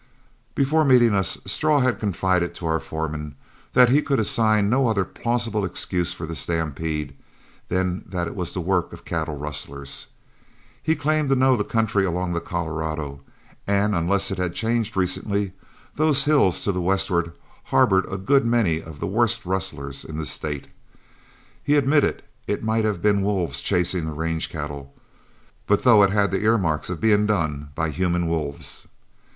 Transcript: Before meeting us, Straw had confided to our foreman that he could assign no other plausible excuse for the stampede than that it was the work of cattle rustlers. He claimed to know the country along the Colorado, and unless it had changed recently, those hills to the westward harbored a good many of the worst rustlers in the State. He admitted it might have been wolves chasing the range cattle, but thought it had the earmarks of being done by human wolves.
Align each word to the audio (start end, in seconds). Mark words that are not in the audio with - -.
Before 0.55 0.83
meeting 0.83 1.13
us, 1.13 1.37
Straw 1.45 1.79
had 1.81 1.99
confided 1.99 2.55
to 2.55 2.65
our 2.65 2.79
foreman 2.79 3.35
that 3.73 3.89
he 3.89 4.01
could 4.01 4.19
assign 4.19 4.67
no 4.67 4.87
other 4.87 5.05
plausible 5.05 5.63
excuse 5.63 6.11
for 6.11 6.25
the 6.25 6.33
stampede 6.33 7.15
than 7.67 8.03
that 8.07 8.25
it 8.25 8.35
was 8.35 8.51
the 8.51 8.61
work 8.61 8.91
of 8.93 9.05
cattle 9.05 9.37
rustlers. 9.37 10.07
He 10.81 10.95
claimed 10.95 11.29
to 11.29 11.35
know 11.35 11.55
the 11.55 11.63
country 11.63 12.03
along 12.03 12.33
the 12.33 12.41
Colorado, 12.41 13.21
and 13.67 13.93
unless 13.93 14.31
it 14.31 14.39
had 14.39 14.55
changed 14.55 14.97
recently, 14.97 15.51
those 15.93 16.23
hills 16.23 16.61
to 16.63 16.71
the 16.71 16.81
westward 16.81 17.33
harbored 17.65 18.11
a 18.11 18.17
good 18.17 18.43
many 18.43 18.81
of 18.81 18.99
the 18.99 19.05
worst 19.05 19.45
rustlers 19.45 20.03
in 20.03 20.17
the 20.17 20.25
State. 20.25 20.65
He 21.63 21.75
admitted 21.75 22.23
it 22.47 22.63
might 22.63 22.85
have 22.85 23.03
been 23.03 23.21
wolves 23.21 23.61
chasing 23.61 24.05
the 24.05 24.13
range 24.13 24.49
cattle, 24.49 24.95
but 25.67 25.79
thought 25.81 26.05
it 26.05 26.09
had 26.09 26.31
the 26.31 26.41
earmarks 26.41 26.89
of 26.89 26.99
being 26.99 27.27
done 27.27 27.69
by 27.75 27.91
human 27.91 28.27
wolves. 28.27 28.87